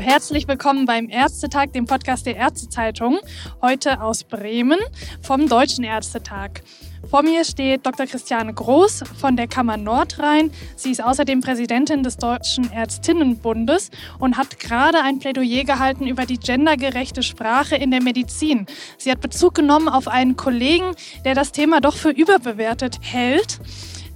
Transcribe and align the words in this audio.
Herzlich 0.00 0.46
willkommen 0.46 0.86
beim 0.86 1.08
Ärztetag, 1.08 1.72
dem 1.72 1.86
Podcast 1.86 2.24
der 2.24 2.36
Ärztezeitung. 2.36 3.18
Heute 3.60 4.00
aus 4.00 4.22
Bremen 4.22 4.78
vom 5.22 5.48
Deutschen 5.48 5.82
Ärztetag. 5.82 6.62
Vor 7.10 7.22
mir 7.22 7.44
steht 7.44 7.84
Dr. 7.84 8.06
Christiane 8.06 8.54
Groß 8.54 9.02
von 9.20 9.36
der 9.36 9.48
Kammer 9.48 9.76
Nordrhein. 9.76 10.52
Sie 10.76 10.92
ist 10.92 11.02
außerdem 11.02 11.40
Präsidentin 11.40 12.02
des 12.02 12.16
Deutschen 12.16 12.70
Ärztinnenbundes 12.72 13.90
und 14.20 14.36
hat 14.36 14.60
gerade 14.60 15.02
ein 15.02 15.18
Plädoyer 15.18 15.64
gehalten 15.64 16.06
über 16.06 16.26
die 16.26 16.38
gendergerechte 16.38 17.22
Sprache 17.22 17.74
in 17.76 17.90
der 17.90 18.02
Medizin. 18.02 18.66
Sie 18.98 19.10
hat 19.10 19.20
Bezug 19.20 19.54
genommen 19.54 19.88
auf 19.88 20.06
einen 20.06 20.36
Kollegen, 20.36 20.94
der 21.24 21.34
das 21.34 21.50
Thema 21.50 21.80
doch 21.80 21.96
für 21.96 22.10
überbewertet 22.10 22.98
hält 23.00 23.58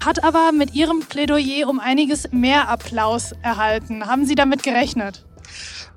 hat 0.05 0.25
aber 0.25 0.51
mit 0.51 0.75
ihrem 0.75 0.99
Plädoyer 0.99 1.69
um 1.69 1.79
einiges 1.79 2.33
mehr 2.33 2.69
Applaus 2.69 3.37
erhalten. 3.41 4.05
Haben 4.05 4.27
Sie 4.27 4.35
damit 4.35 4.65
gerechnet? 4.65 5.25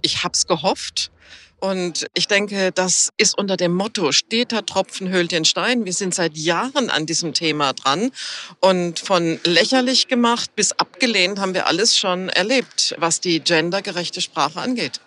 Ich 0.05 0.23
habe 0.23 0.33
es 0.33 0.45
gehofft. 0.45 1.11
Und 1.59 2.05
ich 2.13 2.27
denke, 2.27 2.71
das 2.71 3.09
ist 3.17 3.35
unter 3.35 3.57
dem 3.57 3.73
Motto, 3.73 4.11
steter 4.11 4.63
Tropfen 4.67 5.09
höhlt 5.09 5.31
den 5.31 5.45
Stein. 5.45 5.85
Wir 5.85 5.93
sind 5.93 6.13
seit 6.13 6.37
Jahren 6.37 6.91
an 6.91 7.07
diesem 7.07 7.33
Thema 7.33 7.73
dran. 7.73 8.11
Und 8.59 8.99
von 8.99 9.39
lächerlich 9.45 10.07
gemacht 10.07 10.55
bis 10.55 10.73
abgelehnt 10.73 11.39
haben 11.39 11.55
wir 11.55 11.65
alles 11.65 11.97
schon 11.97 12.29
erlebt, 12.29 12.95
was 12.99 13.19
die 13.19 13.39
gendergerechte 13.39 14.21
Sprache 14.21 14.61
angeht. 14.61 15.01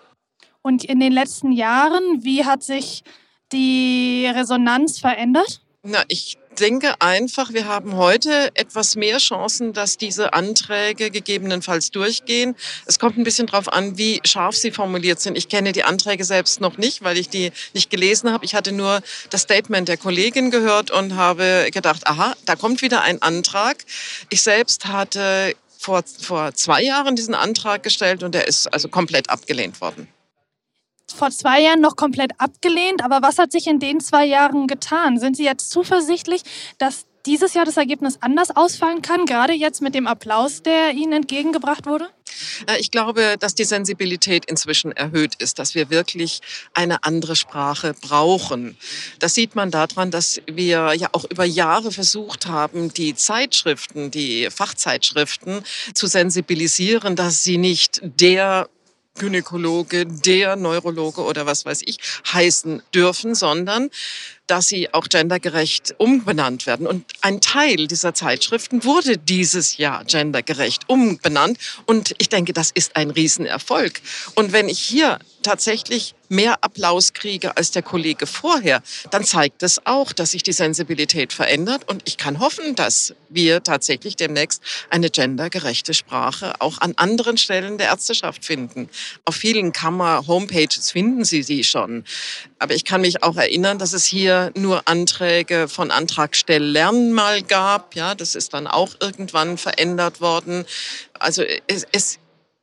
Und 0.62 0.84
in 0.84 0.98
den 0.98 1.12
letzten 1.12 1.52
Jahren, 1.52 2.24
wie 2.24 2.44
hat 2.44 2.64
sich 2.64 3.04
die 3.52 4.26
Resonanz 4.26 4.98
verändert? 4.98 5.60
Na, 5.84 6.02
ich 6.08 6.38
denke 6.58 7.00
einfach, 7.00 7.52
wir 7.52 7.66
haben 7.66 7.96
heute 7.96 8.50
etwas 8.54 8.96
mehr 8.96 9.18
Chancen, 9.18 9.72
dass 9.72 9.96
diese 9.96 10.32
Anträge 10.32 11.10
gegebenenfalls 11.10 11.90
durchgehen. 11.90 12.56
Es 12.86 12.98
kommt 12.98 13.16
ein 13.16 13.24
bisschen 13.24 13.46
darauf 13.46 13.72
an, 13.72 13.98
wie 13.98 14.20
scharf 14.24 14.56
sie 14.56 14.70
formuliert 14.70 15.20
sind. 15.20 15.36
Ich 15.36 15.48
kenne 15.48 15.72
die 15.72 15.84
Anträge 15.84 16.24
selbst 16.24 16.60
noch 16.60 16.78
nicht, 16.78 17.02
weil 17.02 17.18
ich 17.18 17.28
die 17.28 17.52
nicht 17.74 17.90
gelesen 17.90 18.32
habe. 18.32 18.44
Ich 18.44 18.54
hatte 18.54 18.72
nur 18.72 19.00
das 19.30 19.42
Statement 19.42 19.88
der 19.88 19.96
Kollegin 19.96 20.50
gehört 20.50 20.90
und 20.90 21.16
habe 21.16 21.68
gedacht, 21.72 22.06
aha, 22.06 22.34
da 22.46 22.56
kommt 22.56 22.82
wieder 22.82 23.02
ein 23.02 23.22
Antrag. 23.22 23.84
Ich 24.30 24.42
selbst 24.42 24.86
hatte 24.86 25.54
vor, 25.78 26.02
vor 26.20 26.54
zwei 26.54 26.82
Jahren 26.82 27.16
diesen 27.16 27.34
Antrag 27.34 27.82
gestellt 27.82 28.22
und 28.22 28.34
der 28.34 28.48
ist 28.48 28.66
also 28.72 28.88
komplett 28.88 29.30
abgelehnt 29.30 29.80
worden 29.80 30.08
vor 31.12 31.30
zwei 31.30 31.62
Jahren 31.62 31.80
noch 31.80 31.96
komplett 31.96 32.32
abgelehnt. 32.38 33.04
Aber 33.04 33.22
was 33.22 33.38
hat 33.38 33.52
sich 33.52 33.66
in 33.66 33.78
den 33.78 34.00
zwei 34.00 34.24
Jahren 34.24 34.66
getan? 34.66 35.18
Sind 35.18 35.36
Sie 35.36 35.44
jetzt 35.44 35.70
zuversichtlich, 35.70 36.42
dass 36.78 37.06
dieses 37.26 37.54
Jahr 37.54 37.64
das 37.64 37.76
Ergebnis 37.76 38.18
anders 38.20 38.56
ausfallen 38.56 39.02
kann, 39.02 39.26
gerade 39.26 39.52
jetzt 39.52 39.82
mit 39.82 39.94
dem 39.94 40.06
Applaus, 40.06 40.62
der 40.62 40.92
Ihnen 40.92 41.12
entgegengebracht 41.12 41.86
wurde? 41.86 42.08
Äh, 42.66 42.78
ich 42.78 42.90
glaube, 42.90 43.36
dass 43.38 43.54
die 43.54 43.64
Sensibilität 43.64 44.46
inzwischen 44.46 44.92
erhöht 44.92 45.34
ist, 45.36 45.58
dass 45.58 45.74
wir 45.74 45.90
wirklich 45.90 46.40
eine 46.74 47.04
andere 47.04 47.36
Sprache 47.36 47.94
brauchen. 48.00 48.76
Das 49.18 49.34
sieht 49.34 49.54
man 49.54 49.70
daran, 49.70 50.10
dass 50.10 50.40
wir 50.46 50.94
ja 50.94 51.08
auch 51.12 51.24
über 51.24 51.44
Jahre 51.44 51.92
versucht 51.92 52.46
haben, 52.46 52.92
die 52.94 53.14
Zeitschriften, 53.14 54.10
die 54.10 54.48
Fachzeitschriften 54.50 55.62
zu 55.94 56.06
sensibilisieren, 56.06 57.16
dass 57.16 57.42
sie 57.42 57.58
nicht 57.58 58.00
der 58.02 58.68
Gynäkologe, 59.18 60.06
der 60.06 60.56
Neurologe 60.56 61.22
oder 61.22 61.46
was 61.46 61.64
weiß 61.64 61.82
ich 61.84 61.98
heißen 62.32 62.82
dürfen, 62.94 63.34
sondern 63.34 63.90
dass 64.46 64.68
sie 64.68 64.92
auch 64.94 65.08
gendergerecht 65.08 65.94
umbenannt 65.98 66.66
werden. 66.66 66.86
Und 66.86 67.04
ein 67.20 67.40
Teil 67.40 67.86
dieser 67.86 68.14
Zeitschriften 68.14 68.82
wurde 68.82 69.18
dieses 69.18 69.76
Jahr 69.76 70.04
gendergerecht 70.04 70.88
umbenannt. 70.88 71.58
Und 71.86 72.14
ich 72.18 72.28
denke, 72.28 72.52
das 72.52 72.70
ist 72.70 72.96
ein 72.96 73.10
Riesenerfolg. 73.10 74.00
Und 74.34 74.52
wenn 74.52 74.68
ich 74.68 74.78
hier 74.78 75.18
tatsächlich 75.48 76.14
mehr 76.28 76.62
Applaus 76.62 77.14
kriege 77.14 77.56
als 77.56 77.70
der 77.70 77.80
Kollege 77.80 78.26
vorher, 78.26 78.82
dann 79.10 79.24
zeigt 79.24 79.62
es 79.62 79.80
auch, 79.86 80.12
dass 80.12 80.32
sich 80.32 80.42
die 80.42 80.52
Sensibilität 80.52 81.32
verändert. 81.32 81.88
Und 81.88 82.02
ich 82.04 82.18
kann 82.18 82.38
hoffen, 82.38 82.74
dass 82.74 83.14
wir 83.30 83.62
tatsächlich 83.62 84.14
demnächst 84.14 84.62
eine 84.90 85.08
gendergerechte 85.08 85.94
Sprache 85.94 86.60
auch 86.60 86.82
an 86.82 86.92
anderen 86.96 87.38
Stellen 87.38 87.78
der 87.78 87.86
Ärzteschaft 87.86 88.44
finden. 88.44 88.90
Auf 89.24 89.36
vielen 89.36 89.72
Kammer-Homepages 89.72 90.90
finden 90.90 91.24
Sie 91.24 91.42
sie 91.42 91.64
schon. 91.64 92.04
Aber 92.58 92.74
ich 92.74 92.84
kann 92.84 93.00
mich 93.00 93.22
auch 93.22 93.36
erinnern, 93.36 93.78
dass 93.78 93.94
es 93.94 94.04
hier 94.04 94.52
nur 94.54 94.86
Anträge 94.86 95.66
von 95.66 95.90
Antragstellern 95.90 97.12
mal 97.12 97.40
gab. 97.40 97.94
Ja, 97.94 98.14
das 98.14 98.34
ist 98.34 98.52
dann 98.52 98.66
auch 98.66 98.90
irgendwann 99.00 99.56
verändert 99.56 100.20
worden. 100.20 100.66
Also 101.18 101.42
es, 101.68 101.86
es 101.90 102.18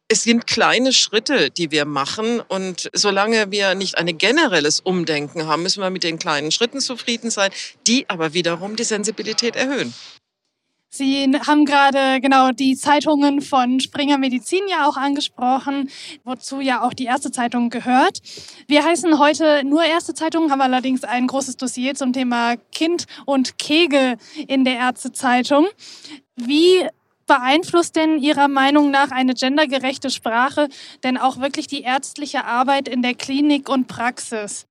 es 0.08 0.24
sind 0.24 0.46
kleine 0.46 0.94
Schritte, 0.94 1.50
die 1.50 1.72
wir 1.72 1.86
machen. 1.86 2.40
Und 2.40 2.90
solange 2.94 3.52
wir 3.52 3.76
nicht 3.76 3.98
ein 3.98 4.18
generelles 4.18 4.80
Umdenken 4.80 5.48
haben, 5.48 5.64
müssen 5.64 5.82
wir 5.82 5.90
mit 5.90 6.04
den 6.04 6.20
kleinen 6.20 6.52
Schritten 6.52 6.80
zufrieden 6.80 7.32
sein, 7.32 7.52
die 7.88 8.10
aber 8.10 8.34
wiederum 8.34 8.76
die 8.76 8.84
Sensibilität 8.84 9.56
erhöhen. 9.56 9.94
Sie 10.90 11.30
haben 11.46 11.66
gerade 11.66 12.22
genau 12.22 12.52
die 12.52 12.78
Zeitungen 12.78 13.42
von 13.42 13.82
Springer 13.82 14.18
Medizin 14.18 14.62
ja 14.70 14.88
auch 14.88 14.96
angesprochen, 14.96 15.90
wozu 16.24 16.62
ja 16.62 16.84
auch 16.84 16.94
die 16.94 17.04
erste 17.04 17.32
Zeitung 17.32 17.70
gehört. 17.70 18.20
Wir 18.68 18.86
heißen 18.86 19.20
heute 19.20 19.66
nur 19.66 19.84
erste 19.84 20.14
Zeitung, 20.14 20.52
haben 20.52 20.62
allerdings 20.62 21.04
ein 21.04 21.28
großes 21.28 21.58
Dossier 21.58 21.96
zum 21.96 22.14
Thema 22.14 22.56
Kind 22.72 23.08
und 23.26 23.58
Kegel 23.58 24.16
in 24.48 24.64
der 24.64 24.76
Ärztezeitung. 24.76 25.68
Wie 26.38 26.88
beeinflusst 27.26 27.96
denn 27.96 28.20
Ihrer 28.20 28.48
Meinung 28.48 28.92
nach 28.92 29.12
eine 29.12 29.34
gendergerechte 29.34 30.10
Sprache 30.10 30.70
denn 31.04 31.18
auch 31.18 31.40
wirklich 31.40 31.68
die 31.68 31.82
ärztliche 31.82 32.46
Arbeit 32.46 32.88
in 32.88 33.02
der 33.02 33.14
Klinik 33.14 33.70
und 33.70 33.88
Praxis? 33.88 34.66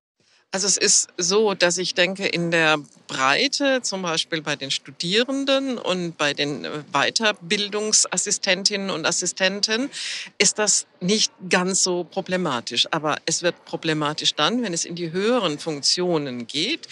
Also 0.55 0.69
es 0.69 0.77
ist 0.77 1.09
so, 1.19 1.55
dass 1.55 1.79
ich 1.79 1.95
denke, 1.95 2.29
in 2.29 2.53
der 2.53 2.79
Breite, 3.09 3.83
zum 3.83 4.03
Beispiel 4.03 4.41
bei 4.41 4.55
den 4.55 4.71
Studierenden 4.71 5.79
und 5.79 6.17
bei 6.17 6.33
den 6.33 6.65
Weiterbildungsassistentinnen 6.93 8.91
und 8.91 9.05
Assistenten, 9.05 9.91
ist 10.39 10.61
das 10.61 10.87
nicht 11.01 11.33
ganz 11.51 11.83
so 11.83 12.05
problematisch. 12.05 12.87
Aber 12.93 13.17
es 13.27 13.43
wird 13.43 13.65
problematisch 13.65 14.37
dann, 14.37 14.63
wenn 14.63 14.73
es 14.73 14.85
in 14.85 14.95
die 14.95 15.11
höheren 15.11 15.59
Funktionen 15.59 16.47
geht. 16.47 16.87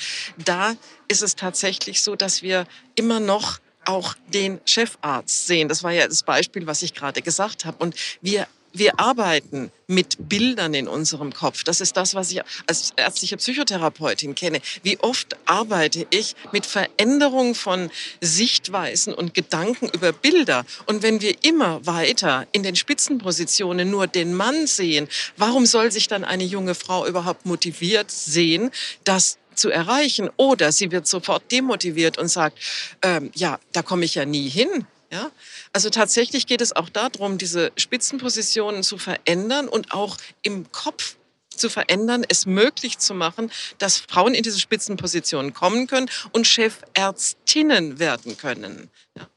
Da 0.45 0.75
ist 1.07 1.23
es 1.23 1.37
tatsächlich 1.37 2.03
so, 2.03 2.17
dass 2.17 2.43
wir 2.43 2.67
immer 2.97 3.21
noch 3.21 3.61
auch 3.85 4.15
den 4.33 4.61
Chefarzt 4.65 5.47
sehen. 5.47 5.69
Das 5.69 5.83
war 5.83 5.93
ja 5.93 6.07
das 6.07 6.23
Beispiel, 6.23 6.67
was 6.67 6.83
ich 6.83 6.95
gerade 6.95 7.23
gesagt 7.23 7.65
habe. 7.65 7.77
Und 7.79 7.95
wir 8.21 8.47
wir 8.73 8.99
arbeiten 8.99 9.71
mit 9.87 10.17
Bildern 10.29 10.73
in 10.73 10.89
unserem 10.89 11.33
Kopf. 11.33 11.65
Das 11.65 11.81
ist 11.81 11.97
das, 11.97 12.15
was 12.15 12.31
ich 12.31 12.41
als 12.67 12.93
ärztliche 12.97 13.37
Psychotherapeutin 13.37 14.35
kenne. 14.35 14.61
Wie 14.83 14.99
oft 15.01 15.37
arbeite 15.45 16.07
ich 16.11 16.35
mit 16.53 16.65
Veränderung 16.65 17.55
von 17.55 17.91
Sichtweisen 18.21 19.13
und 19.13 19.35
Gedanken 19.35 19.91
über 19.91 20.13
Bilder? 20.13 20.65
Und 20.87 21.03
wenn 21.03 21.21
wir 21.21 21.45
immer 21.45 21.85
weiter 21.87 22.47
in 22.53 22.63
den 22.63 22.77
Spitzenpositionen 22.77 23.91
nur 23.91 24.07
den 24.07 24.33
Mann 24.35 24.67
sehen, 24.67 25.09
warum 25.37 25.67
soll 25.67 25.93
sich 25.93 26.09
dann 26.09 26.25
eine 26.25 26.45
junge 26.45 26.75
Frau 26.75 27.07
überhaupt 27.07 27.45
motiviert 27.45 28.11
sehen, 28.11 28.71
das 29.05 29.39
zu 29.59 29.71
erreichen. 29.71 30.31
Oder 30.37 30.73
sie 30.73 30.91
wird 30.91 31.07
sofort 31.07 31.51
demotiviert 31.51 32.19
und 32.19 32.29
sagt, 32.29 32.59
ähm, 33.03 33.31
ja, 33.35 33.59
da 33.73 33.83
komme 33.83 34.05
ich 34.05 34.15
ja 34.15 34.25
nie 34.25 34.49
hin. 34.49 34.87
Ja? 35.11 35.31
Also 35.73 35.91
tatsächlich 35.91 36.47
geht 36.47 36.61
es 36.61 36.75
auch 36.75 36.89
darum, 36.89 37.39
diese 37.39 37.73
Spitzenpositionen 37.77 38.83
zu 38.83 38.99
verändern 38.99 39.69
und 39.69 39.93
auch 39.93 40.17
im 40.43 40.71
Kopf 40.73 41.17
zu 41.55 41.69
verändern, 41.69 42.25
es 42.29 42.47
möglich 42.47 42.99
zu 42.99 43.15
machen, 43.15 43.53
dass 43.79 43.99
Frauen 43.99 44.35
in 44.35 44.43
diese 44.43 44.59
Spitzenpositionen 44.59 45.53
kommen 45.53 45.87
können 45.87 46.11
und 46.33 46.47
Chefärztinnen 46.47 47.99
werden 47.99 48.37
können. 48.37 48.91
Ja. 49.17 49.29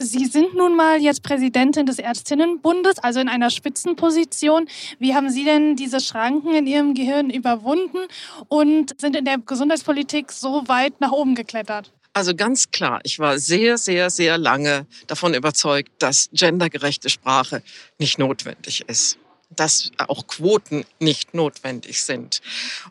Sie 0.00 0.26
sind 0.26 0.54
nun 0.54 0.76
mal 0.76 1.00
jetzt 1.00 1.24
Präsidentin 1.24 1.84
des 1.84 1.98
Ärztinnenbundes, 1.98 3.00
also 3.00 3.18
in 3.18 3.28
einer 3.28 3.50
Spitzenposition. 3.50 4.68
Wie 5.00 5.12
haben 5.12 5.28
Sie 5.28 5.42
denn 5.42 5.74
diese 5.74 5.98
Schranken 5.98 6.54
in 6.54 6.68
Ihrem 6.68 6.94
Gehirn 6.94 7.30
überwunden 7.30 7.98
und 8.46 8.94
sind 9.00 9.16
in 9.16 9.24
der 9.24 9.38
Gesundheitspolitik 9.38 10.30
so 10.30 10.62
weit 10.68 11.00
nach 11.00 11.10
oben 11.10 11.34
geklettert? 11.34 11.92
Also 12.12 12.36
ganz 12.36 12.70
klar, 12.70 13.00
ich 13.02 13.18
war 13.18 13.40
sehr, 13.40 13.76
sehr, 13.76 14.10
sehr 14.10 14.38
lange 14.38 14.86
davon 15.08 15.34
überzeugt, 15.34 15.90
dass 15.98 16.28
gendergerechte 16.32 17.10
Sprache 17.10 17.62
nicht 17.98 18.20
notwendig 18.20 18.84
ist 18.86 19.18
dass 19.50 19.90
auch 19.98 20.26
Quoten 20.26 20.84
nicht 20.98 21.34
notwendig 21.34 22.02
sind. 22.02 22.40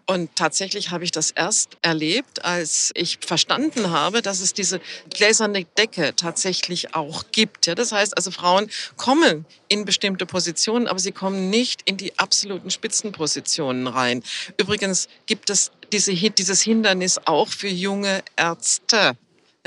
Und 0.05 0.35
tatsächlich 0.35 0.91
habe 0.91 1.03
ich 1.03 1.11
das 1.11 1.31
erst 1.31 1.77
erlebt, 1.81 2.43
als 2.43 2.91
ich 2.95 3.19
verstanden 3.21 3.91
habe, 3.91 4.21
dass 4.21 4.39
es 4.39 4.53
diese 4.53 4.81
gläserne 5.13 5.65
Decke 5.77 6.15
tatsächlich 6.15 6.95
auch 6.95 7.25
gibt. 7.31 7.67
Ja, 7.67 7.75
das 7.75 7.91
heißt 7.91 8.17
also, 8.17 8.31
Frauen 8.31 8.69
kommen 8.95 9.45
in 9.67 9.85
bestimmte 9.85 10.25
Positionen, 10.25 10.87
aber 10.87 10.99
sie 10.99 11.11
kommen 11.11 11.49
nicht 11.49 11.81
in 11.85 11.97
die 11.97 12.17
absoluten 12.17 12.71
Spitzenpositionen 12.71 13.87
rein. 13.87 14.23
Übrigens 14.57 15.07
gibt 15.25 15.49
es 15.49 15.71
diese, 15.91 16.13
dieses 16.13 16.61
Hindernis 16.61 17.19
auch 17.25 17.49
für 17.49 17.69
junge 17.69 18.23
Ärzte. 18.35 19.15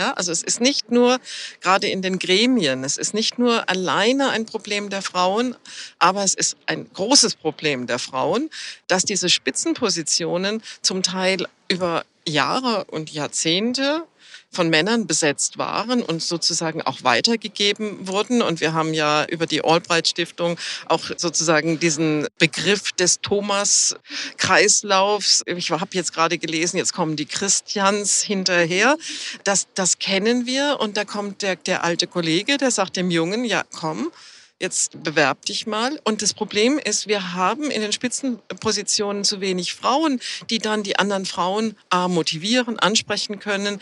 Ja, 0.00 0.14
also 0.14 0.32
es 0.32 0.42
ist 0.42 0.62
nicht 0.62 0.90
nur, 0.90 1.20
gerade 1.60 1.86
in 1.86 2.00
den 2.00 2.18
Gremien, 2.18 2.84
es 2.84 2.96
ist 2.96 3.12
nicht 3.12 3.38
nur 3.38 3.68
alleine 3.68 4.30
ein 4.30 4.46
Problem 4.46 4.88
der 4.88 5.02
Frauen, 5.02 5.54
aber 5.98 6.24
es 6.24 6.32
ist 6.32 6.56
ein 6.64 6.90
großes 6.90 7.34
Problem 7.34 7.86
der 7.86 7.98
Frauen, 7.98 8.48
dass 8.86 9.04
diese 9.04 9.28
Spitzenpositionen 9.28 10.62
zum 10.80 11.02
Teil 11.02 11.46
über 11.68 12.06
Jahre 12.26 12.84
und 12.84 13.12
Jahrzehnte 13.12 14.04
von 14.50 14.68
Männern 14.68 15.06
besetzt 15.06 15.56
waren 15.58 16.02
und 16.02 16.20
sozusagen 16.22 16.82
auch 16.82 17.04
weitergegeben 17.04 18.08
wurden. 18.08 18.42
Und 18.42 18.60
wir 18.60 18.72
haben 18.72 18.92
ja 18.94 19.24
über 19.26 19.46
die 19.46 19.62
Albright 19.64 20.08
Stiftung 20.08 20.58
auch 20.86 21.04
sozusagen 21.16 21.78
diesen 21.78 22.26
Begriff 22.38 22.90
des 22.92 23.20
Thomas-Kreislaufs. 23.20 25.44
Ich 25.46 25.70
habe 25.70 25.90
jetzt 25.92 26.12
gerade 26.12 26.38
gelesen, 26.38 26.78
jetzt 26.78 26.92
kommen 26.92 27.14
die 27.16 27.26
Christians 27.26 28.22
hinterher. 28.22 28.96
Das, 29.44 29.68
das 29.74 29.98
kennen 29.98 30.46
wir. 30.46 30.78
Und 30.80 30.96
da 30.96 31.04
kommt 31.04 31.42
der, 31.42 31.54
der 31.56 31.84
alte 31.84 32.08
Kollege, 32.08 32.56
der 32.56 32.72
sagt 32.72 32.96
dem 32.96 33.10
Jungen, 33.10 33.44
ja, 33.44 33.64
komm, 33.72 34.10
jetzt 34.60 35.02
bewerb 35.02 35.46
dich 35.46 35.66
mal. 35.66 35.98
Und 36.04 36.22
das 36.22 36.34
Problem 36.34 36.78
ist, 36.78 37.08
wir 37.08 37.32
haben 37.32 37.70
in 37.70 37.80
den 37.80 37.92
Spitzenpositionen 37.92 39.24
zu 39.24 39.40
wenig 39.40 39.74
Frauen, 39.74 40.20
die 40.50 40.58
dann 40.58 40.82
die 40.82 40.98
anderen 40.98 41.24
Frauen 41.24 41.76
A, 41.88 42.08
motivieren, 42.08 42.78
ansprechen 42.78 43.38
können, 43.38 43.80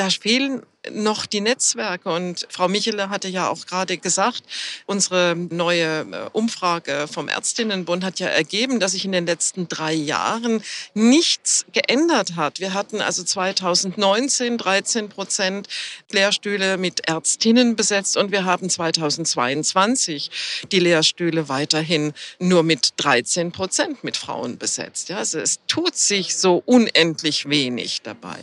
da 0.00 0.08
fehlen 0.08 0.62
noch 0.90 1.26
die 1.26 1.42
Netzwerke. 1.42 2.08
Und 2.10 2.46
Frau 2.48 2.68
Michele 2.68 3.10
hatte 3.10 3.28
ja 3.28 3.50
auch 3.50 3.66
gerade 3.66 3.98
gesagt, 3.98 4.42
unsere 4.86 5.36
neue 5.36 6.00
äh, 6.00 6.30
Umfrage 6.32 7.06
vom 7.06 7.28
Ärztinnenbund 7.28 8.02
hat 8.02 8.18
ja 8.18 8.28
ergeben, 8.28 8.80
dass 8.80 8.92
sich 8.92 9.04
in 9.04 9.12
den 9.12 9.26
letzten 9.26 9.68
drei 9.68 9.92
Jahren 9.92 10.62
nichts 10.94 11.66
geändert 11.74 12.36
hat. 12.36 12.60
Wir 12.60 12.72
hatten 12.72 13.02
also 13.02 13.22
2019 13.22 14.56
13 14.56 15.10
Prozent 15.10 15.68
Lehrstühle 16.10 16.78
mit 16.78 17.06
Ärztinnen 17.06 17.76
besetzt 17.76 18.16
und 18.16 18.32
wir 18.32 18.46
haben 18.46 18.70
2022 18.70 20.30
die 20.72 20.80
Lehrstühle 20.80 21.50
weiterhin 21.50 22.14
nur 22.38 22.62
mit 22.62 22.94
13 22.96 23.52
Prozent 23.52 24.02
mit 24.02 24.16
Frauen 24.16 24.56
besetzt. 24.56 25.10
Ja, 25.10 25.18
also 25.18 25.38
es 25.40 25.60
tut 25.66 25.94
sich 25.94 26.36
so 26.36 26.62
unendlich 26.64 27.50
wenig 27.50 28.00
dabei. 28.00 28.40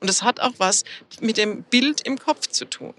Und 0.00 0.08
es 0.08 0.22
hat 0.22 0.40
auch 0.40 0.54
was 0.58 0.84
mit 1.20 1.36
dem 1.36 1.62
Bild 1.64 2.00
im 2.06 2.18
Kopf 2.18 2.46
zu 2.48 2.64
tun. 2.64 2.94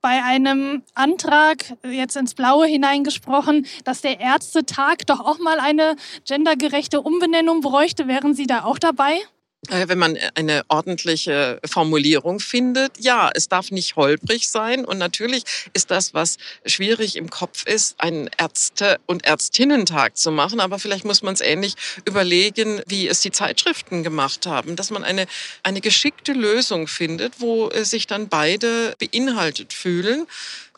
Bei 0.00 0.22
einem 0.22 0.82
Antrag 0.94 1.76
jetzt 1.84 2.16
ins 2.16 2.34
Blaue 2.34 2.66
hineingesprochen, 2.66 3.66
dass 3.84 4.00
der 4.00 4.20
Ärztetag 4.20 4.98
doch 5.06 5.20
auch 5.20 5.38
mal 5.38 5.58
eine 5.58 5.96
gendergerechte 6.24 7.00
Umbenennung 7.00 7.60
bräuchte, 7.60 8.06
wären 8.06 8.34
Sie 8.34 8.46
da 8.46 8.64
auch 8.64 8.78
dabei? 8.78 9.20
Äh, 9.66 9.88
wenn 9.88 9.98
man 9.98 10.16
eine 10.36 10.62
ordentliche 10.68 11.58
Formulierung 11.66 12.38
findet. 12.38 12.92
Ja, 13.00 13.28
es 13.34 13.48
darf 13.48 13.72
nicht 13.72 13.96
holprig 13.96 14.48
sein. 14.48 14.84
Und 14.84 14.98
natürlich 14.98 15.42
ist 15.72 15.90
das, 15.90 16.14
was 16.14 16.36
schwierig 16.64 17.16
im 17.16 17.28
Kopf 17.28 17.66
ist, 17.66 18.00
einen 18.00 18.30
Ärzte- 18.38 19.00
und 19.06 19.26
Ärztinnentag 19.26 20.16
zu 20.16 20.30
machen. 20.30 20.60
Aber 20.60 20.78
vielleicht 20.78 21.04
muss 21.04 21.22
man 21.22 21.34
es 21.34 21.40
ähnlich 21.40 21.74
überlegen, 22.04 22.82
wie 22.86 23.08
es 23.08 23.20
die 23.20 23.32
Zeitschriften 23.32 24.04
gemacht 24.04 24.46
haben, 24.46 24.76
dass 24.76 24.90
man 24.90 25.02
eine, 25.02 25.26
eine 25.64 25.80
geschickte 25.80 26.34
Lösung 26.34 26.86
findet, 26.86 27.40
wo 27.40 27.68
sich 27.82 28.06
dann 28.06 28.28
beide 28.28 28.94
beinhaltet 29.00 29.72
fühlen. 29.72 30.28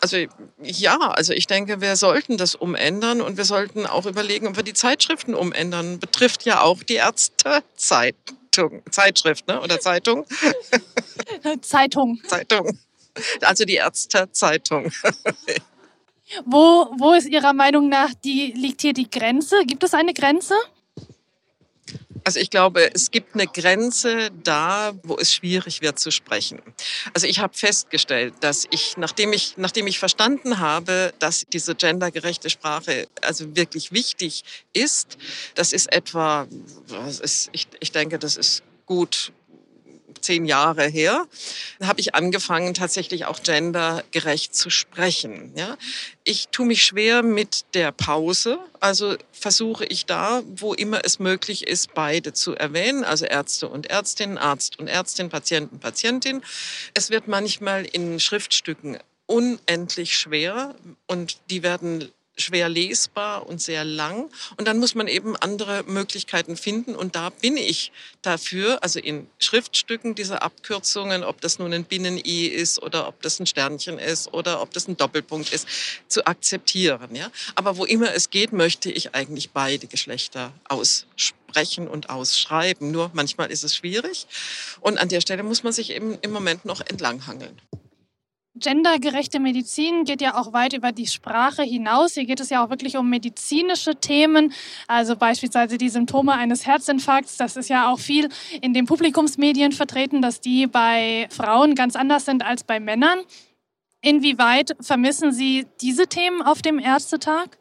Also 0.01 0.17
ja, 0.63 0.97
also 0.97 1.35
ich 1.35 1.47
denke, 1.47 1.83
wir 1.83 1.97
sollten 1.97 2.39
das 2.39 2.55
umändern 2.55 3.21
und 3.21 3.37
wir 3.37 3.45
sollten 3.45 3.85
auch 3.85 4.07
überlegen, 4.07 4.49
ob 4.49 4.57
wir 4.57 4.63
die 4.63 4.73
Zeitschriften 4.73 5.35
umändern. 5.35 5.99
Betrifft 5.99 6.47
ja 6.47 6.63
auch 6.63 6.83
die 6.83 6.95
Ärztezeit. 6.95 8.17
Zeitung, 8.51 8.83
Zeitschrift 8.91 9.47
ne? 9.47 9.61
oder 9.61 9.81
Zeitung? 9.81 10.27
Zeitung. 11.63 12.21
Zeitung. 12.27 12.79
Also 13.43 13.65
die 13.65 13.75
Ärztezeitung. 13.75 14.91
wo, 16.45 16.91
wo 16.99 17.13
ist 17.13 17.29
Ihrer 17.29 17.53
Meinung 17.53 17.89
nach, 17.89 18.13
die, 18.25 18.53
liegt 18.53 18.81
hier 18.83 18.93
die 18.93 19.09
Grenze? 19.09 19.65
Gibt 19.67 19.85
es 19.85 19.95
eine 19.95 20.15
Grenze? 20.15 20.55
Also 22.25 22.41
ich 22.41 22.51
glaube, 22.51 22.93
es 22.95 23.11
gibt 23.11 23.35
eine 23.35 23.47
Grenze 23.47 24.31
da, 24.43 24.93
wo 25.03 25.17
es 25.17 25.33
schwierig 25.33 25.81
wird 25.81 25.99
zu 25.99 26.11
sprechen. 26.11 26.61
Also 27.15 27.27
ich 27.27 27.41
habe 27.41 27.57
festgestellt, 27.57 28.35
dass 28.41 28.67
ich, 28.71 28.97
nachdem 28.97 29.33
ich, 29.33 29.55
nachdem 29.57 29.87
ich 29.87 29.99
verstanden 29.99 30.59
habe, 30.59 31.13
dass 31.19 31.45
diese 31.53 31.75
gendergerechte 31.75 32.51
Sprache 32.51 33.09
also 33.23 33.57
wirklich 33.57 33.93
wichtig 33.93 34.45
ist, 34.73 35.19
das 35.55 35.73
ist 35.73 35.93
etwa, 35.93 36.47
ist, 37.23 37.51
ich, 37.53 37.69
ich 37.81 37.93
denke, 37.93 38.19
das 38.19 38.37
ist 38.37 38.63
gut 38.87 39.33
zehn 40.21 40.45
Jahre 40.45 40.87
her, 40.87 41.27
habe 41.83 42.01
ich 42.01 42.15
angefangen, 42.15 42.75
tatsächlich 42.75 43.25
auch 43.25 43.43
gendergerecht 43.43 44.55
zu 44.55 44.71
sprechen. 44.71 45.53
Ja? 45.57 45.77
Ich 46.25 46.49
tue 46.49 46.67
mich 46.67 46.85
schwer 46.85 47.23
mit 47.23 47.65
der 47.75 47.93
Pause, 47.93 48.59
also 48.81 49.17
versuche 49.33 49.85
ich 49.85 50.07
da, 50.07 50.43
wo 50.57 50.75
immer 50.75 51.05
es 51.05 51.19
möglich 51.19 51.67
ist, 51.67 51.95
beide 51.95 52.33
zu 52.33 52.55
erwähnen, 52.55 53.05
also 53.05 53.25
Ärzte 53.25 53.69
und 53.69 53.87
Ärztinnen, 53.87 54.39
Arzt 54.39 54.79
und 54.79 54.89
Ärztin, 54.89 55.29
Patienten, 55.29 55.79
Patientin. 55.79 56.43
Es 56.95 57.11
wird 57.11 57.29
manchmal 57.29 57.85
in 57.85 58.21
Schriftstücken 58.21 58.99
unendlich 59.27 60.17
schwer 60.19 60.75
und 61.07 61.39
die 61.51 61.63
werden 61.63 62.11
schwer 62.41 62.69
lesbar 62.69 63.47
und 63.47 63.61
sehr 63.61 63.85
lang. 63.85 64.31
Und 64.57 64.67
dann 64.67 64.79
muss 64.79 64.95
man 64.95 65.09
eben 65.09 65.37
andere 65.37 65.85
Möglichkeiten 65.87 66.57
finden. 66.57 66.95
Und 66.95 67.15
da 67.15 67.31
bin 67.31 67.57
ich 67.57 67.93
dafür, 68.23 68.83
also 68.83 68.99
in 68.99 69.27
Schriftstücken 69.39 70.15
diese 70.15 70.43
Abkürzungen, 70.43 71.25
ob 71.25 71.41
das 71.41 71.59
nun 71.59 71.73
ein 71.73 71.85
Binnen-I 71.85 72.47
ist 72.47 72.83
oder 72.83 73.09
ob 73.09 73.21
das 73.23 73.41
ein 73.41 73.47
Sternchen 73.47 73.99
ist 73.99 74.33
oder 74.33 74.61
ob 74.63 74.73
das 74.73 74.89
ein 74.89 74.97
Doppelpunkt 74.97 75.53
ist, 75.53 75.67
zu 76.09 76.27
akzeptieren. 76.27 77.15
Ja? 77.15 77.31
Aber 77.55 77.77
wo 77.77 77.85
immer 77.85 78.15
es 78.15 78.31
geht, 78.31 78.53
möchte 78.53 78.91
ich 78.91 79.15
eigentlich 79.15 79.51
beide 79.51 79.87
Geschlechter 79.87 80.53
aussprechen 80.65 81.89
und 81.89 82.11
ausschreiben. 82.11 82.91
Nur 82.91 83.11
manchmal 83.15 83.51
ist 83.51 83.65
es 83.65 83.75
schwierig. 83.75 84.27
Und 84.81 84.99
an 84.99 85.09
der 85.09 85.21
Stelle 85.21 85.43
muss 85.43 85.63
man 85.63 85.73
sich 85.73 85.91
eben 85.91 86.19
im 86.23 86.33
Moment 86.33 86.65
noch 86.65 86.81
entlanghangeln. 86.81 87.61
Gendergerechte 88.57 89.39
Medizin 89.39 90.03
geht 90.03 90.21
ja 90.21 90.37
auch 90.37 90.53
weit 90.53 90.73
über 90.73 90.91
die 90.91 91.07
Sprache 91.07 91.63
hinaus. 91.63 92.15
Hier 92.15 92.25
geht 92.25 92.41
es 92.41 92.51
ja 92.51 92.65
auch 92.65 92.69
wirklich 92.69 92.97
um 92.97 93.09
medizinische 93.09 93.95
Themen, 93.95 94.53
also 94.89 95.15
beispielsweise 95.15 95.79
die 95.79 95.89
Symptome 95.89 96.33
eines 96.33 96.67
Herzinfarkts. 96.67 97.37
Das 97.37 97.57
ist 97.57 97.69
ja 97.69 97.93
auch 97.93 98.01
viel 98.01 98.29
in 98.61 98.75
den 98.75 98.87
Publikumsmedien 98.87 99.71
vertreten, 99.71 100.21
dass 100.21 100.41
die 100.41 100.67
bei 100.67 101.29
Frauen 101.31 101.77
ganz 101.77 101.95
anders 101.95 102.25
sind 102.25 102.45
als 102.45 102.65
bei 102.65 102.81
Männern. 102.81 103.21
Inwieweit 104.03 104.77
vermissen 104.81 105.31
Sie 105.31 105.67
diese 105.81 106.09
Themen 106.09 106.43
auf 106.43 106.61
dem 106.61 106.81
Ärztetag? 106.81 107.60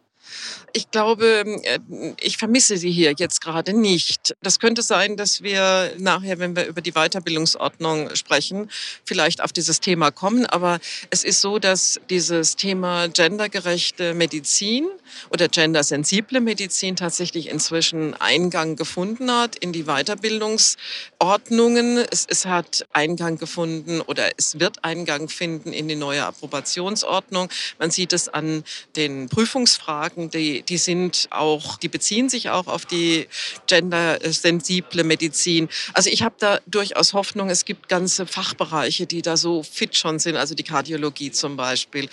Ich 0.73 0.91
glaube, 0.91 1.45
äh, 1.63 1.79
ich 2.19 2.37
vermisse 2.37 2.77
sie 2.77 2.91
hier 2.91 3.13
jetzt 3.17 3.41
gerade 3.41 3.73
nicht. 3.73 4.35
Das 4.41 4.59
könnte 4.59 4.81
sein, 4.81 5.17
dass 5.17 5.41
wir 5.41 5.93
nachher, 5.97 6.39
wenn 6.39 6.55
wir 6.55 6.65
über 6.65 6.81
die 6.81 6.91
Weiterbildungsordnung 6.91 8.15
sprechen, 8.15 8.69
vielleicht 9.05 9.41
auf 9.41 9.51
dieses 9.51 9.79
Thema 9.79 10.11
kommen. 10.11 10.45
Aber 10.45 10.79
es 11.09 11.23
ist 11.23 11.41
so, 11.41 11.59
dass 11.59 11.99
dieses 12.09 12.55
Thema 12.55 13.07
gendergerechte 13.07 14.13
Medizin 14.13 14.87
oder 15.31 15.47
gendersensible 15.47 16.41
Medizin 16.41 16.95
tatsächlich 16.95 17.49
inzwischen 17.49 18.13
Eingang 18.15 18.75
gefunden 18.75 19.31
hat 19.31 19.55
in 19.55 19.73
die 19.73 19.83
Weiterbildungsordnungen. 19.83 21.97
Es, 22.11 22.25
es 22.27 22.45
hat 22.45 22.85
Eingang 22.93 23.37
gefunden 23.37 24.01
oder 24.01 24.29
es 24.37 24.59
wird 24.59 24.83
Eingang 24.83 25.29
finden 25.29 25.73
in 25.73 25.87
die 25.87 25.95
neue 25.95 26.25
Approbationsordnung. 26.25 27.49
Man 27.79 27.91
sieht 27.91 28.13
es 28.13 28.29
an 28.29 28.63
den 28.95 29.29
Prüfungsfragen, 29.29 30.18
die 30.27 30.49
die, 30.63 30.77
sind 30.77 31.27
auch, 31.31 31.77
die 31.77 31.87
beziehen 31.87 32.29
sich 32.29 32.49
auch 32.49 32.67
auf 32.67 32.85
die 32.85 33.27
gendersensible 33.67 35.03
Medizin. 35.03 35.69
Also 35.93 36.09
ich 36.09 36.23
habe 36.23 36.35
da 36.39 36.59
durchaus 36.65 37.13
Hoffnung, 37.13 37.49
es 37.49 37.65
gibt 37.65 37.87
ganze 37.87 38.25
Fachbereiche, 38.25 39.05
die 39.05 39.21
da 39.21 39.37
so 39.37 39.63
fit 39.63 39.95
schon 39.95 40.19
sind, 40.19 40.35
also 40.35 40.55
die 40.55 40.63
Kardiologie 40.63 41.31
zum 41.31 41.55
Beispiel. 41.55 42.09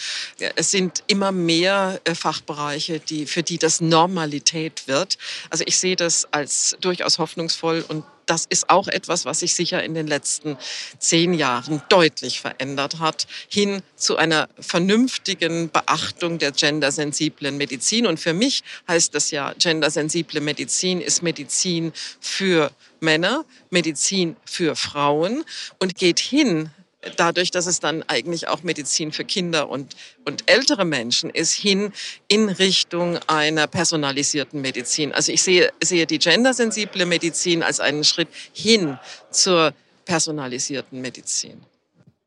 Es 0.54 0.70
sind 0.70 1.02
immer 1.06 1.32
mehr 1.32 2.00
äh, 2.04 2.14
Fachbereiche, 2.14 3.00
die, 3.00 3.26
für 3.26 3.42
die 3.42 3.58
das 3.58 3.80
Normalität 3.80 4.86
wird. 4.86 5.18
Also 5.50 5.64
ich 5.66 5.78
sehe 5.78 5.96
das 5.96 6.32
als 6.32 6.76
durchaus 6.80 7.18
hoffnungsvoll 7.18 7.84
und 7.88 8.04
das 8.26 8.44
ist 8.48 8.68
auch 8.68 8.88
etwas, 8.88 9.24
was 9.24 9.40
sich 9.40 9.54
sicher 9.54 9.82
in 9.82 9.94
den 9.94 10.06
letzten 10.06 10.58
zehn 10.98 11.32
Jahren 11.32 11.80
deutlich 11.88 12.40
verändert 12.40 12.98
hat, 12.98 13.26
hin 13.48 13.82
zu 13.94 14.16
einer 14.16 14.48
vernünftigen 14.58 15.70
Beachtung 15.70 16.38
der 16.38 16.52
gendersensiblen 16.52 17.56
Medizin. 17.56 18.06
Und 18.06 18.20
für 18.20 18.34
mich 18.34 18.62
heißt 18.88 19.14
das 19.14 19.30
ja, 19.30 19.54
gendersensible 19.58 20.40
Medizin 20.40 21.00
ist 21.00 21.22
Medizin 21.22 21.92
für 22.20 22.70
Männer, 23.00 23.44
Medizin 23.70 24.36
für 24.44 24.74
Frauen 24.74 25.44
und 25.78 25.96
geht 25.96 26.18
hin 26.18 26.70
dadurch, 27.16 27.50
dass 27.50 27.66
es 27.66 27.80
dann 27.80 28.02
eigentlich 28.04 28.48
auch 28.48 28.62
Medizin 28.62 29.12
für 29.12 29.24
Kinder 29.24 29.68
und, 29.68 29.96
und 30.24 30.50
ältere 30.50 30.84
Menschen 30.84 31.30
ist, 31.30 31.52
hin 31.52 31.92
in 32.28 32.48
Richtung 32.48 33.18
einer 33.26 33.66
personalisierten 33.66 34.60
Medizin. 34.60 35.12
Also 35.12 35.32
ich 35.32 35.42
sehe, 35.42 35.72
sehe 35.82 36.06
die 36.06 36.18
gendersensible 36.18 37.06
Medizin 37.06 37.62
als 37.62 37.80
einen 37.80 38.04
Schritt 38.04 38.28
hin 38.52 38.98
zur 39.30 39.72
personalisierten 40.04 41.00
Medizin. 41.00 41.60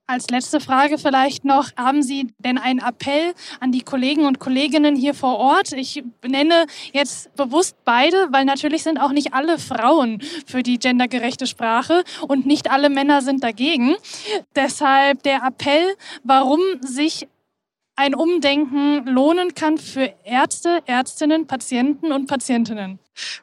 Als 0.09 0.27
letzte 0.31 0.59
Frage 0.59 0.97
vielleicht 0.97 1.45
noch, 1.45 1.69
haben 1.77 2.01
Sie 2.01 2.33
denn 2.39 2.57
einen 2.57 2.79
Appell 2.79 3.35
an 3.59 3.71
die 3.71 3.83
Kollegen 3.83 4.25
und 4.25 4.39
Kolleginnen 4.39 4.95
hier 4.95 5.13
vor 5.13 5.37
Ort? 5.37 5.71
Ich 5.73 6.03
nenne 6.27 6.65
jetzt 6.93 7.35
bewusst 7.35 7.75
beide, 7.85 8.27
weil 8.31 8.43
natürlich 8.43 8.81
sind 8.81 8.99
auch 8.99 9.11
nicht 9.11 9.35
alle 9.35 9.59
Frauen 9.59 10.19
für 10.47 10.63
die 10.63 10.79
gendergerechte 10.79 11.45
Sprache 11.45 12.03
und 12.27 12.47
nicht 12.47 12.71
alle 12.71 12.89
Männer 12.89 13.21
sind 13.21 13.43
dagegen. 13.43 13.97
Deshalb 14.55 15.21
der 15.21 15.43
Appell, 15.43 15.95
warum 16.23 16.59
sich 16.81 17.27
ein 17.95 18.15
Umdenken 18.15 19.05
lohnen 19.05 19.53
kann 19.53 19.77
für 19.77 20.11
Ärzte, 20.23 20.81
Ärztinnen, 20.87 21.45
Patienten 21.45 22.11
und 22.11 22.25
Patientinnen. 22.25 22.97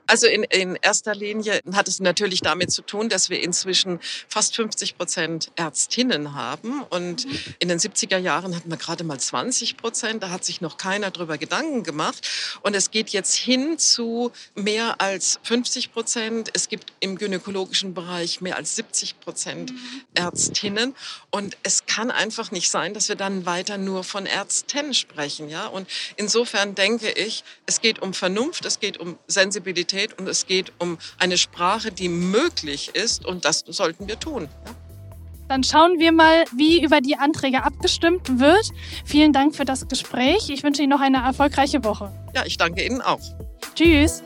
Also 0.07 0.27
in, 0.27 0.45
in 0.45 0.77
erster 0.81 1.15
Linie 1.15 1.61
hat 1.73 1.89
es 1.89 2.01
natürlich 2.01 2.41
damit 2.41 2.71
zu 2.71 2.83
tun, 2.83 3.09
dass 3.09 3.31
wir 3.31 3.43
inzwischen 3.43 4.01
fast 4.29 4.57
50 4.57 4.97
Prozent 4.97 5.51
Ärztinnen 5.57 6.35
haben. 6.35 6.83
Und 6.83 7.27
mhm. 7.27 7.39
in 7.59 7.69
den 7.69 7.79
70er 7.79 8.19
Jahren 8.19 8.55
hatten 8.55 8.71
wir 8.71 8.77
gerade 8.77 9.05
mal 9.05 9.19
20 9.19 9.77
Prozent. 9.77 10.23
Da 10.23 10.31
hat 10.31 10.45
sich 10.45 10.61
noch 10.61 10.77
keiner 10.77 11.11
drüber 11.11 11.39
Gedanken 11.39 11.83
gemacht. 11.83 12.29
Und 12.63 12.75
es 12.75 12.91
geht 12.91 13.11
jetzt 13.11 13.35
hin 13.35 13.79
zu 13.79 14.33
mehr 14.55 15.01
als 15.01 15.39
50 15.43 15.93
Prozent. 15.93 16.51
Es 16.55 16.69
gibt 16.69 16.93
im 17.01 17.19
gynäkologischen 17.19 17.95
Bereich 17.95 18.41
mehr 18.41 18.57
als 18.57 18.77
70 18.77 19.21
Prozent 19.21 19.73
mhm. 19.73 20.03
Ärztinnen. 20.15 20.95
Und 21.31 21.57
es 21.63 21.87
kann 21.87 22.11
einfach 22.11 22.51
nicht 22.51 22.71
sein, 22.71 22.95
dass 22.95 23.09
wir 23.09 23.17
dann 23.17 23.47
weiter 23.47 23.79
nur 23.79 24.05
von 24.05 24.27
Ärzten 24.27 24.95
sprechen. 24.95 25.49
Ja? 25.49 25.67
Und 25.67 25.89
insofern 26.17 26.75
denke 26.75 27.11
ich, 27.11 27.45
es 27.67 27.81
geht 27.81 28.01
um 28.01 28.15
Vernunft, 28.15 28.65
es 28.65 28.81
geht 28.81 28.99
um 28.99 29.19
Sensibilität 29.27 29.66
Flexibilität 29.67 30.19
und 30.19 30.29
es 30.29 30.47
geht 30.47 30.73
um 30.79 30.99
eine 31.19 31.37
Sprache, 31.37 31.91
die 31.91 32.09
möglich 32.09 32.91
ist 32.95 33.25
und 33.25 33.45
das 33.45 33.65
sollten 33.67 34.07
wir 34.07 34.19
tun. 34.19 34.49
Ja? 34.65 34.73
Dann 35.49 35.63
schauen 35.63 35.99
wir 35.99 36.11
mal, 36.11 36.45
wie 36.57 36.83
über 36.83 37.01
die 37.01 37.17
Anträge 37.17 37.63
abgestimmt 37.63 38.41
wird. 38.41 38.71
Vielen 39.05 39.33
Dank 39.33 39.55
für 39.55 39.65
das 39.65 39.87
Gespräch. 39.87 40.51
Ich 40.51 40.65
wünsche 40.65 40.83
Ihnen 40.83 40.91
noch 40.91 41.01
eine 41.01 41.19
erfolgreiche 41.19 41.85
Woche. 41.85 42.13
Ja, 42.35 42.45
ich 42.45 42.57
danke 42.57 42.85
Ihnen 42.85 43.01
auch. 43.01 43.21
Tschüss. 43.75 44.23